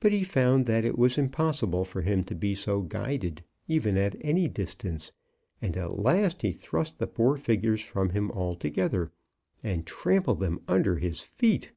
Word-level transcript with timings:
But 0.00 0.12
he 0.12 0.24
found 0.24 0.64
that 0.64 0.82
it 0.82 0.96
was 0.96 1.18
impossible 1.18 1.84
for 1.84 2.00
him 2.00 2.24
to 2.24 2.34
be 2.34 2.54
so 2.54 2.80
guided, 2.80 3.44
even 3.68 3.98
at 3.98 4.16
any 4.22 4.48
distance, 4.48 5.12
and 5.60 5.76
at 5.76 5.98
last 5.98 6.40
he 6.40 6.52
thrust 6.52 6.98
the 6.98 7.06
poor 7.06 7.36
figures 7.36 7.82
from 7.82 8.08
him 8.08 8.30
altogether 8.30 9.12
and 9.62 9.84
trampled 9.86 10.40
them 10.40 10.62
under 10.68 10.96
his 10.96 11.20
feet. 11.20 11.70